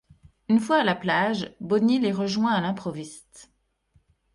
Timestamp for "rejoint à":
2.11-2.59